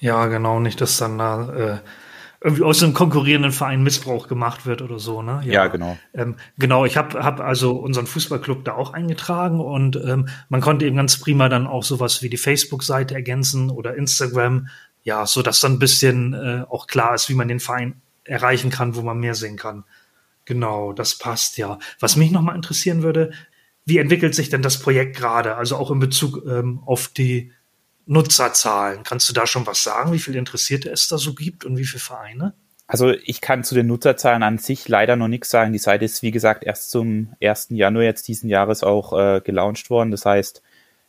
Ja, 0.00 0.26
genau, 0.26 0.58
nicht, 0.58 0.80
dass 0.80 0.98
dann 0.98 1.18
da 1.18 1.54
äh, 1.54 1.78
irgendwie 2.44 2.64
aus 2.64 2.82
einem 2.82 2.94
konkurrierenden 2.94 3.52
Verein 3.52 3.82
Missbrauch 3.82 4.26
gemacht 4.26 4.66
wird 4.66 4.82
oder 4.82 4.98
so, 4.98 5.22
ne? 5.22 5.40
Ja, 5.44 5.52
ja 5.52 5.66
genau. 5.68 5.96
Ähm, 6.12 6.36
genau, 6.58 6.84
ich 6.84 6.96
habe 6.96 7.22
hab 7.22 7.40
also 7.40 7.76
unseren 7.76 8.06
Fußballclub 8.06 8.64
da 8.64 8.74
auch 8.74 8.92
eingetragen 8.92 9.60
und 9.60 9.96
ähm, 9.96 10.28
man 10.48 10.60
konnte 10.60 10.86
eben 10.86 10.96
ganz 10.96 11.18
prima 11.18 11.48
dann 11.48 11.66
auch 11.66 11.84
sowas 11.84 12.22
wie 12.22 12.28
die 12.28 12.36
Facebook-Seite 12.36 13.14
ergänzen 13.14 13.70
oder 13.70 13.94
Instagram, 13.94 14.68
ja, 15.04 15.24
so 15.26 15.42
dass 15.42 15.60
dann 15.60 15.74
ein 15.74 15.78
bisschen 15.78 16.34
äh, 16.34 16.64
auch 16.68 16.86
klar 16.86 17.14
ist, 17.14 17.28
wie 17.28 17.34
man 17.34 17.48
den 17.48 17.60
Verein 17.60 18.02
erreichen 18.24 18.70
kann, 18.70 18.96
wo 18.96 19.02
man 19.02 19.18
mehr 19.18 19.34
sehen 19.34 19.56
kann. 19.56 19.84
Genau, 20.44 20.92
das 20.92 21.18
passt 21.18 21.58
ja. 21.58 21.78
Was 22.00 22.16
mich 22.16 22.32
nochmal 22.32 22.56
interessieren 22.56 23.02
würde, 23.02 23.32
wie 23.84 23.98
entwickelt 23.98 24.34
sich 24.34 24.48
denn 24.48 24.62
das 24.62 24.78
Projekt 24.78 25.16
gerade? 25.16 25.56
Also 25.56 25.76
auch 25.76 25.90
in 25.90 25.98
Bezug 25.98 26.44
ähm, 26.46 26.80
auf 26.86 27.08
die 27.08 27.52
Nutzerzahlen. 28.06 29.02
Kannst 29.04 29.28
du 29.28 29.32
da 29.32 29.46
schon 29.46 29.66
was 29.66 29.82
sagen, 29.82 30.12
wie 30.12 30.18
viele 30.18 30.38
Interessierte 30.38 30.90
es 30.90 31.08
da 31.08 31.18
so 31.18 31.34
gibt 31.34 31.64
und 31.64 31.76
wie 31.76 31.84
viele 31.84 32.00
Vereine? 32.00 32.54
Also 32.86 33.10
ich 33.10 33.40
kann 33.40 33.64
zu 33.64 33.74
den 33.74 33.86
Nutzerzahlen 33.86 34.42
an 34.42 34.58
sich 34.58 34.88
leider 34.88 35.16
noch 35.16 35.28
nichts 35.28 35.50
sagen. 35.50 35.72
Die 35.72 35.78
Seite 35.78 36.04
ist, 36.04 36.22
wie 36.22 36.30
gesagt, 36.30 36.64
erst 36.64 36.90
zum 36.90 37.34
1. 37.40 37.68
Januar 37.70 38.04
jetzt 38.04 38.28
diesen 38.28 38.50
Jahres 38.50 38.82
auch 38.82 39.12
äh, 39.18 39.40
gelauncht 39.40 39.88
worden. 39.88 40.10
Das 40.10 40.26
heißt, 40.26 40.62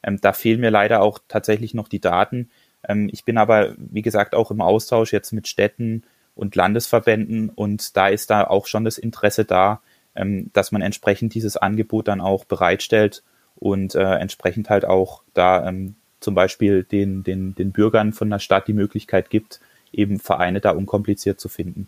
ähm, 0.03 0.19
da 0.21 0.33
fehlen 0.33 0.61
mir 0.61 0.69
leider 0.69 1.01
auch 1.01 1.19
tatsächlich 1.27 1.73
noch 1.73 1.87
die 1.87 1.99
Daten. 1.99 2.49
Ähm, 2.87 3.09
ich 3.11 3.25
bin 3.25 3.37
aber, 3.37 3.73
wie 3.77 4.01
gesagt, 4.01 4.35
auch 4.35 4.51
im 4.51 4.61
Austausch 4.61 5.11
jetzt 5.11 5.33
mit 5.33 5.47
Städten 5.47 6.03
und 6.35 6.55
Landesverbänden 6.55 7.49
und 7.49 7.95
da 7.95 8.07
ist 8.07 8.29
da 8.29 8.43
auch 8.43 8.67
schon 8.67 8.85
das 8.85 8.97
Interesse 8.97 9.45
da, 9.45 9.81
ähm, 10.15 10.51
dass 10.53 10.71
man 10.71 10.81
entsprechend 10.81 11.33
dieses 11.33 11.57
Angebot 11.57 12.07
dann 12.07 12.21
auch 12.21 12.45
bereitstellt 12.45 13.23
und 13.55 13.95
äh, 13.95 14.15
entsprechend 14.15 14.69
halt 14.69 14.85
auch 14.85 15.23
da 15.33 15.67
ähm, 15.67 15.95
zum 16.23 16.35
Beispiel 16.35 16.83
den, 16.83 17.23
den, 17.23 17.55
den 17.55 17.71
Bürgern 17.71 18.13
von 18.13 18.29
der 18.29 18.39
Stadt 18.39 18.67
die 18.67 18.73
Möglichkeit 18.73 19.29
gibt, 19.29 19.59
eben 19.91 20.19
Vereine 20.19 20.61
da 20.61 20.71
unkompliziert 20.71 21.39
zu 21.39 21.49
finden. 21.49 21.87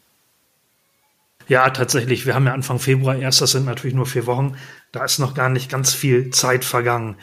Ja, 1.48 1.70
tatsächlich. 1.70 2.26
Wir 2.26 2.34
haben 2.34 2.48
ja 2.48 2.54
Anfang 2.54 2.80
Februar 2.80 3.16
erst, 3.16 3.42
das 3.42 3.52
sind 3.52 3.66
natürlich 3.66 3.96
nur 3.96 4.06
vier 4.06 4.26
Wochen. 4.26 4.56
Da 4.92 5.06
ist 5.06 5.20
noch 5.20 5.36
gar 5.36 5.50
nicht 5.50 5.70
ganz 5.70 5.94
viel 5.94 6.32
Zeit 6.32 6.66
vergangen. 6.66 7.18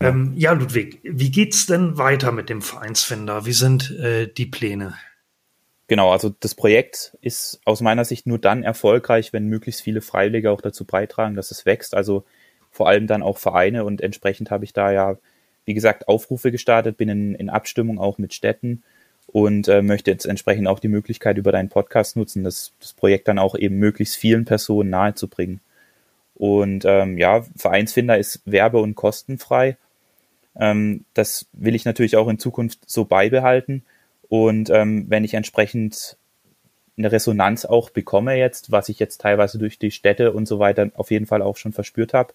Ja, 0.00 0.08
ähm, 0.08 0.32
ja 0.36 0.52
Ludwig, 0.52 1.00
wie 1.02 1.30
geht's 1.30 1.66
denn 1.66 1.98
weiter 1.98 2.32
mit 2.32 2.48
dem 2.48 2.62
Vereinsfinder? 2.62 3.46
Wie 3.46 3.52
sind 3.52 3.90
äh, 3.90 4.26
die 4.26 4.46
Pläne? 4.46 4.94
Genau, 5.86 6.12
also 6.12 6.34
das 6.40 6.54
Projekt 6.54 7.16
ist 7.20 7.60
aus 7.66 7.82
meiner 7.82 8.06
Sicht 8.06 8.26
nur 8.26 8.38
dann 8.38 8.62
erfolgreich, 8.62 9.34
wenn 9.34 9.48
möglichst 9.48 9.82
viele 9.82 10.00
Freiwillige 10.00 10.50
auch 10.50 10.62
dazu 10.62 10.86
beitragen, 10.86 11.34
dass 11.34 11.50
es 11.50 11.66
wächst. 11.66 11.94
Also 11.94 12.24
vor 12.70 12.88
allem 12.88 13.06
dann 13.06 13.22
auch 13.22 13.36
Vereine 13.36 13.84
und 13.84 14.00
entsprechend 14.00 14.50
habe 14.50 14.64
ich 14.64 14.72
da 14.72 14.90
ja 14.90 15.16
wie 15.64 15.74
gesagt, 15.74 16.08
Aufrufe 16.08 16.50
gestartet, 16.50 16.96
bin 16.96 17.08
in, 17.08 17.34
in 17.34 17.50
Abstimmung 17.50 17.98
auch 17.98 18.18
mit 18.18 18.34
Städten 18.34 18.82
und 19.26 19.68
äh, 19.68 19.82
möchte 19.82 20.10
jetzt 20.10 20.26
entsprechend 20.26 20.68
auch 20.68 20.78
die 20.78 20.88
Möglichkeit 20.88 21.38
über 21.38 21.52
deinen 21.52 21.68
Podcast 21.68 22.16
nutzen, 22.16 22.44
das, 22.44 22.72
das 22.80 22.92
Projekt 22.92 23.28
dann 23.28 23.38
auch 23.38 23.56
eben 23.56 23.76
möglichst 23.78 24.16
vielen 24.16 24.44
Personen 24.44 24.90
nahezubringen. 24.90 25.60
Und 26.34 26.84
ähm, 26.84 27.18
ja, 27.18 27.44
Vereinsfinder 27.56 28.18
ist 28.18 28.40
werbe- 28.44 28.80
und 28.80 28.94
kostenfrei. 28.94 29.76
Ähm, 30.56 31.04
das 31.14 31.46
will 31.52 31.74
ich 31.74 31.84
natürlich 31.84 32.16
auch 32.16 32.28
in 32.28 32.38
Zukunft 32.38 32.80
so 32.86 33.04
beibehalten. 33.04 33.84
Und 34.28 34.70
ähm, 34.70 35.06
wenn 35.08 35.24
ich 35.24 35.34
entsprechend 35.34 36.16
eine 36.96 37.10
Resonanz 37.10 37.64
auch 37.64 37.90
bekomme 37.90 38.36
jetzt, 38.36 38.70
was 38.70 38.88
ich 38.88 38.98
jetzt 38.98 39.20
teilweise 39.20 39.58
durch 39.58 39.78
die 39.78 39.90
Städte 39.90 40.32
und 40.32 40.46
so 40.46 40.58
weiter 40.58 40.90
auf 40.94 41.10
jeden 41.10 41.26
Fall 41.26 41.42
auch 41.42 41.56
schon 41.56 41.72
verspürt 41.72 42.14
habe, 42.14 42.34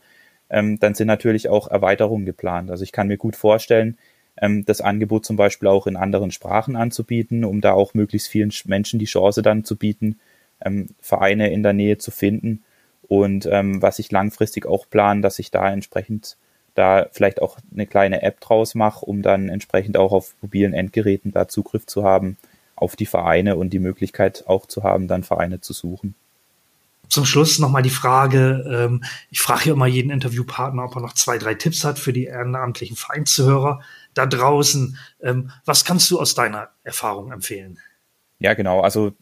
ähm, 0.50 0.80
dann 0.80 0.96
sind 0.96 1.08
natürlich 1.08 1.50
auch 1.50 1.68
Erweiterungen 1.68 2.26
geplant. 2.26 2.72
Also 2.72 2.84
ich 2.84 2.92
kann 2.92 3.08
mir 3.08 3.18
gut 3.18 3.36
vorstellen, 3.36 3.98
ähm, 4.42 4.66
das 4.66 4.82
Angebot 4.82 5.26
zum 5.26 5.36
Beispiel 5.36 5.68
auch 5.68 5.88
in 5.88 5.96
anderen 5.96 6.32
Sprachen 6.32 6.76
anzubieten, 6.76 7.44
um 7.44 7.62
da 7.62 7.74
auch 7.74 7.94
möglichst 7.94 8.30
vielen 8.30 8.52
Menschen 8.66 9.00
die 9.00 9.06
Chance 9.06 9.42
dann 9.42 9.64
zu 9.64 9.76
bieten, 9.76 10.20
ähm, 10.64 10.90
Vereine 11.02 11.52
in 11.52 11.64
der 11.64 11.74
Nähe 11.74 11.98
zu 11.98 12.12
finden. 12.12 12.64
Und 13.08 13.48
ähm, 13.52 13.82
was 13.82 14.00
ich 14.00 14.12
langfristig 14.12 14.66
auch 14.66 14.90
plane, 14.90 15.22
dass 15.22 15.40
ich 15.40 15.52
da 15.52 15.72
entsprechend 15.72 16.38
da 16.76 17.08
vielleicht 17.12 17.42
auch 17.42 17.58
eine 17.74 17.88
kleine 17.88 18.22
App 18.22 18.40
draus 18.40 18.76
mache, 18.76 19.06
um 19.06 19.22
dann 19.22 19.50
entsprechend 19.50 19.98
auch 19.98 20.12
auf 20.12 20.36
mobilen 20.42 20.74
Endgeräten 20.74 21.32
da 21.32 21.48
Zugriff 21.48 21.86
zu 21.86 22.04
haben 22.04 22.38
auf 22.76 22.96
die 22.96 23.08
Vereine 23.08 23.58
und 23.58 23.72
die 23.72 23.80
Möglichkeit 23.80 24.46
auch 24.48 24.66
zu 24.66 24.84
haben, 24.84 25.08
dann 25.08 25.24
Vereine 25.24 25.60
zu 25.60 25.74
suchen 25.74 26.16
zum 27.10 27.26
Schluss 27.26 27.60
nochmal 27.60 27.82
die 27.82 27.90
Frage, 27.90 28.66
ähm, 28.70 29.04
ich 29.30 29.42
frage 29.42 29.66
ja 29.66 29.74
immer 29.74 29.88
jeden 29.88 30.12
Interviewpartner, 30.12 30.86
ob 30.86 30.96
er 30.96 31.02
noch 31.02 31.14
zwei, 31.14 31.38
drei 31.38 31.56
Tipps 31.56 31.84
hat 31.84 32.00
für 32.00 32.14
die 32.14 32.26
ehrenamtlichen 32.26 32.96
Vereinszuhörer 32.96 33.82
da 34.14 34.26
draußen. 34.26 34.98
Ähm, 35.22 35.52
was 35.66 35.86
kannst 35.86 36.10
du 36.12 36.20
aus 36.20 36.36
deiner 36.36 36.70
Erfahrung 36.84 37.32
empfehlen? 37.32 37.80
Ja, 38.40 38.54
genau. 38.54 38.82
Also 38.82 39.14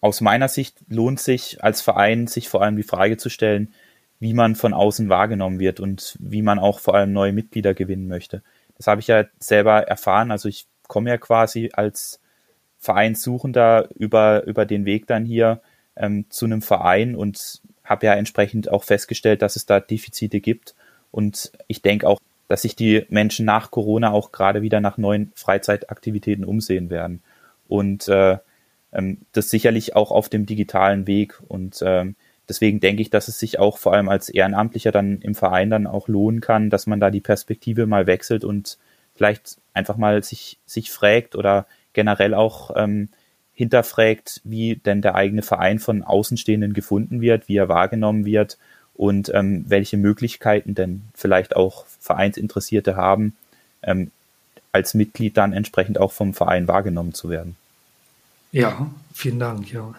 aus 0.00 0.20
meiner 0.20 0.48
Sicht 0.48 0.78
lohnt 0.88 1.20
sich 1.20 1.62
als 1.64 1.80
Verein, 1.80 2.26
sich 2.26 2.48
vor 2.48 2.62
allem 2.62 2.76
die 2.76 2.82
Frage 2.82 3.16
zu 3.16 3.28
stellen, 3.28 3.74
wie 4.18 4.34
man 4.34 4.54
von 4.54 4.74
außen 4.74 5.08
wahrgenommen 5.08 5.58
wird 5.58 5.80
und 5.80 6.16
wie 6.20 6.42
man 6.42 6.58
auch 6.58 6.78
vor 6.78 6.94
allem 6.94 7.12
neue 7.12 7.32
Mitglieder 7.32 7.74
gewinnen 7.74 8.06
möchte. 8.06 8.42
Das 8.76 8.86
habe 8.86 9.00
ich 9.00 9.06
ja 9.06 9.24
selber 9.38 9.88
erfahren. 9.88 10.30
Also 10.30 10.48
ich 10.48 10.66
komme 10.86 11.10
ja 11.10 11.18
quasi 11.18 11.70
als 11.72 12.20
Vereinssuchender 12.78 13.88
über, 13.94 14.44
über 14.46 14.66
den 14.66 14.84
Weg 14.84 15.06
dann 15.06 15.24
hier 15.24 15.60
ähm, 16.00 16.24
zu 16.30 16.46
einem 16.46 16.62
Verein 16.62 17.14
und 17.14 17.60
habe 17.84 18.06
ja 18.06 18.14
entsprechend 18.14 18.70
auch 18.70 18.84
festgestellt, 18.84 19.42
dass 19.42 19.56
es 19.56 19.66
da 19.66 19.80
Defizite 19.80 20.40
gibt. 20.40 20.74
Und 21.10 21.52
ich 21.66 21.82
denke 21.82 22.08
auch, 22.08 22.20
dass 22.48 22.62
sich 22.62 22.74
die 22.74 23.04
Menschen 23.08 23.46
nach 23.46 23.70
Corona 23.70 24.10
auch 24.10 24.32
gerade 24.32 24.62
wieder 24.62 24.80
nach 24.80 24.98
neuen 24.98 25.32
Freizeitaktivitäten 25.34 26.44
umsehen 26.44 26.90
werden. 26.90 27.22
Und 27.68 28.08
äh, 28.08 28.38
ähm, 28.92 29.18
das 29.32 29.50
sicherlich 29.50 29.96
auch 29.96 30.10
auf 30.10 30.28
dem 30.28 30.46
digitalen 30.46 31.06
Weg. 31.06 31.40
Und 31.46 31.82
ähm, 31.84 32.16
deswegen 32.48 32.80
denke 32.80 33.02
ich, 33.02 33.10
dass 33.10 33.28
es 33.28 33.38
sich 33.38 33.58
auch 33.58 33.78
vor 33.78 33.92
allem 33.92 34.08
als 34.08 34.28
Ehrenamtlicher 34.28 34.92
dann 34.92 35.20
im 35.20 35.34
Verein 35.34 35.70
dann 35.70 35.86
auch 35.86 36.08
lohnen 36.08 36.40
kann, 36.40 36.70
dass 36.70 36.86
man 36.86 37.00
da 37.00 37.10
die 37.10 37.20
Perspektive 37.20 37.86
mal 37.86 38.06
wechselt 38.06 38.44
und 38.44 38.78
vielleicht 39.14 39.58
einfach 39.74 39.96
mal 39.96 40.22
sich, 40.24 40.58
sich 40.66 40.90
fragt 40.90 41.36
oder 41.36 41.66
generell 41.92 42.34
auch 42.34 42.70
ähm, 42.76 43.08
hinterfragt, 43.60 44.40
wie 44.42 44.76
denn 44.76 45.02
der 45.02 45.16
eigene 45.16 45.42
Verein 45.42 45.80
von 45.80 46.02
Außenstehenden 46.02 46.72
gefunden 46.72 47.20
wird, 47.20 47.46
wie 47.46 47.56
er 47.56 47.68
wahrgenommen 47.68 48.24
wird 48.24 48.56
und 48.94 49.30
ähm, 49.34 49.66
welche 49.68 49.98
Möglichkeiten 49.98 50.74
denn 50.74 51.02
vielleicht 51.14 51.54
auch 51.54 51.84
Vereinsinteressierte 52.00 52.96
haben, 52.96 53.36
ähm, 53.82 54.12
als 54.72 54.94
Mitglied 54.94 55.36
dann 55.36 55.52
entsprechend 55.52 56.00
auch 56.00 56.10
vom 56.10 56.32
Verein 56.32 56.68
wahrgenommen 56.68 57.12
zu 57.12 57.28
werden. 57.28 57.54
Ja, 58.50 58.90
vielen 59.12 59.38
Dank, 59.38 59.70
ja. 59.70 59.94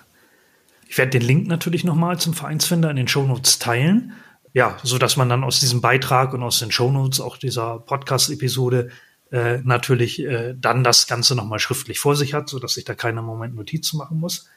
Ich 0.88 0.98
werde 0.98 1.12
den 1.12 1.22
Link 1.22 1.48
natürlich 1.48 1.84
nochmal 1.84 2.18
zum 2.18 2.34
Vereinsfinder 2.34 2.90
in 2.90 2.96
den 2.96 3.08
Shownotes 3.08 3.60
teilen. 3.60 4.14
Ja, 4.54 4.76
so 4.82 4.98
dass 4.98 5.18
man 5.18 5.30
dann 5.30 5.44
aus 5.44 5.60
diesem 5.60 5.82
Beitrag 5.82 6.34
und 6.34 6.42
aus 6.42 6.58
den 6.58 6.72
Shownotes 6.72 7.22
auch 7.22 7.38
dieser 7.38 7.78
Podcast-Episode 7.78 8.90
äh, 9.32 9.60
natürlich 9.64 10.24
äh, 10.24 10.54
dann 10.60 10.84
das 10.84 11.08
Ganze 11.08 11.36
nochmal 11.36 11.60
schriftlich 11.60 12.00
vor 12.00 12.16
sich 12.16 12.34
hat, 12.34 12.50
so 12.50 12.60
dass 12.60 12.74
sich 12.74 12.86
da 12.86 12.94
keiner 12.94 13.22
Moment 13.22 13.56
Notiz 13.56 13.94
machen 13.94 14.20
muss. 14.20 14.50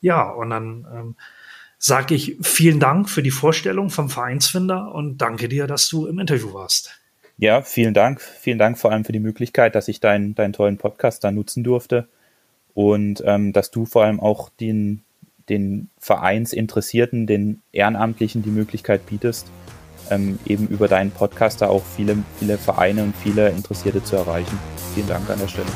Ja, 0.00 0.28
und 0.28 0.50
dann 0.50 0.86
ähm, 0.94 1.16
sage 1.78 2.14
ich 2.14 2.36
vielen 2.42 2.80
Dank 2.80 3.08
für 3.08 3.22
die 3.22 3.30
Vorstellung 3.30 3.90
vom 3.90 4.10
Vereinsfinder 4.10 4.94
und 4.94 5.18
danke 5.18 5.48
dir, 5.48 5.66
dass 5.66 5.88
du 5.88 6.06
im 6.06 6.18
Interview 6.18 6.52
warst. 6.52 6.90
Ja, 7.38 7.62
vielen 7.62 7.94
Dank. 7.94 8.20
Vielen 8.20 8.58
Dank 8.58 8.78
vor 8.78 8.90
allem 8.90 9.04
für 9.04 9.12
die 9.12 9.20
Möglichkeit, 9.20 9.74
dass 9.74 9.88
ich 9.88 10.00
deinen, 10.00 10.34
deinen 10.34 10.52
tollen 10.52 10.76
Podcast 10.76 11.22
da 11.22 11.30
nutzen 11.30 11.62
durfte 11.62 12.08
und 12.74 13.22
ähm, 13.24 13.52
dass 13.52 13.70
du 13.70 13.86
vor 13.86 14.04
allem 14.04 14.18
auch 14.18 14.50
den, 14.50 15.02
den 15.48 15.88
Vereinsinteressierten, 15.98 17.26
den 17.26 17.62
Ehrenamtlichen 17.72 18.42
die 18.42 18.50
Möglichkeit 18.50 19.06
bietest, 19.06 19.46
ähm, 20.10 20.38
eben 20.46 20.66
über 20.68 20.88
deinen 20.88 21.10
Podcast 21.10 21.60
da 21.62 21.68
auch 21.68 21.82
viele, 21.96 22.18
viele 22.38 22.58
Vereine 22.58 23.02
und 23.02 23.14
viele 23.16 23.50
Interessierte 23.50 24.02
zu 24.02 24.16
erreichen. 24.16 24.58
Vielen 24.94 25.08
Dank 25.08 25.28
an 25.30 25.38
der 25.38 25.48
Stelle. 25.48 25.66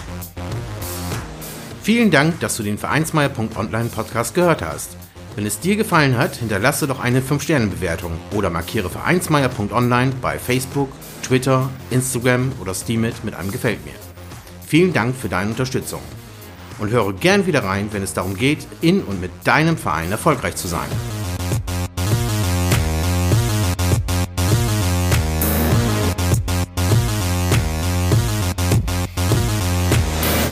Vielen 1.83 2.11
Dank, 2.11 2.39
dass 2.41 2.57
du 2.57 2.63
den 2.63 2.79
Vereinsmeier.online 2.79 3.89
Podcast 3.89 4.35
gehört 4.35 4.63
hast. 4.63 4.97
Wenn 5.35 5.47
es 5.47 5.61
dir 5.61 5.77
gefallen 5.77 6.19
hat, 6.19 6.37
hinterlasse 6.37 6.87
doch 6.87 7.01
eine 7.01 7.21
5-Sterne-Bewertung 7.21 8.13
oder 8.35 8.51
markiere 8.51 8.91
Vereinsmeier.online 8.91 10.13
bei 10.21 10.39
Facebook, 10.39 10.91
Twitter, 11.23 11.71
Instagram 11.91 12.53
oder 12.61 12.75
Steamit 12.75 13.25
mit 13.25 13.35
einem 13.35 13.51
Gefällt 13.51 13.85
mir. 13.85 13.95
Vielen 14.67 14.93
Dank 14.93 15.17
für 15.17 15.29
deine 15.29 15.51
Unterstützung 15.51 16.01
und 16.79 16.91
höre 16.91 17.13
gern 17.15 17.47
wieder 17.47 17.65
rein, 17.65 17.89
wenn 17.93 18.03
es 18.03 18.13
darum 18.13 18.37
geht, 18.37 18.67
in 18.81 19.03
und 19.03 19.21
mit 19.21 19.31
deinem 19.45 19.77
Verein 19.77 20.11
erfolgreich 20.11 20.57
zu 20.57 20.69
sein. 20.69 20.89